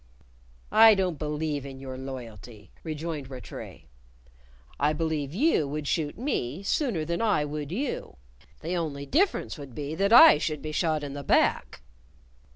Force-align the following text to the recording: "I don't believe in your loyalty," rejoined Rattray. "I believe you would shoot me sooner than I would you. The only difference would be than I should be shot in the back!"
"I 0.71 0.95
don't 0.95 1.19
believe 1.19 1.63
in 1.63 1.79
your 1.79 1.95
loyalty," 1.95 2.71
rejoined 2.83 3.29
Rattray. 3.29 3.83
"I 4.79 4.93
believe 4.93 5.31
you 5.31 5.67
would 5.67 5.87
shoot 5.87 6.17
me 6.17 6.63
sooner 6.63 7.05
than 7.05 7.21
I 7.21 7.45
would 7.45 7.71
you. 7.71 8.17
The 8.61 8.75
only 8.75 9.05
difference 9.05 9.59
would 9.59 9.75
be 9.75 9.93
than 9.93 10.11
I 10.11 10.39
should 10.39 10.63
be 10.63 10.71
shot 10.71 11.03
in 11.03 11.13
the 11.13 11.21
back!" 11.23 11.83